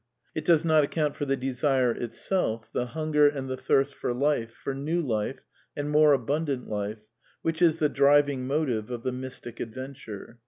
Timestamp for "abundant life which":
6.13-7.61